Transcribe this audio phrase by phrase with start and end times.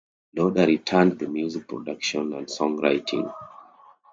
[0.35, 3.31] Lowder returned to music production and song writing.